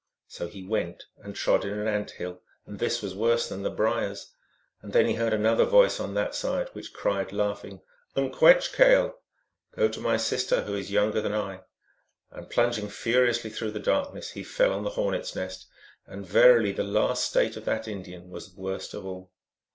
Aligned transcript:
"So 0.37 0.47
he 0.47 0.63
went, 0.65 1.05
and 1.19 1.35
trod 1.35 1.63
in 1.63 1.77
an 1.77 1.87
ant 1.87 2.09
hill, 2.09 2.41
and 2.65 2.79
this 2.79 3.03
was 3.03 3.13
worse 3.13 3.47
than 3.47 3.61
the 3.61 3.69
Briers. 3.69 4.33
And 4.81 4.93
then 4.93 5.05
he 5.05 5.13
heard 5.13 5.31
another 5.31 5.63
voice 5.63 5.99
on 5.99 6.15
that 6.15 6.33
side 6.33 6.69
which 6.69 6.91
cried, 6.91 7.31
laughing," 7.31 7.83
N 8.17 8.31
kwech 8.31 8.73
kale!" 8.73 9.03
(M.)," 9.07 9.13
Go 9.77 9.87
to 9.89 9.99
my 9.99 10.17
sister, 10.17 10.63
who 10.63 10.73
is 10.73 10.89
younger 10.89 11.21
than 11.21 11.35
I." 11.35 11.61
And 12.31 12.49
plunging 12.49 12.89
furiously 12.89 13.51
through 13.51 13.73
the 13.73 13.79
darkness, 13.79 14.31
he 14.31 14.41
fell 14.43 14.73
on 14.73 14.83
the 14.83 14.89
hornet 14.89 15.21
s 15.21 15.35
nest; 15.35 15.67
and 16.07 16.25
verily 16.25 16.71
the 16.71 16.83
last 16.83 17.23
state 17.25 17.55
of 17.55 17.65
that 17.65 17.87
Indian 17.87 18.31
was 18.31 18.55
worst 18.55 18.95
of 18.95 19.05
all. 19.05 19.29